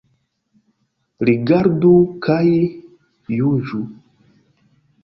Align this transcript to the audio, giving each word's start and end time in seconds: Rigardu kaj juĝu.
Rigardu 1.29 1.93
kaj 2.27 2.41
juĝu. 3.39 3.85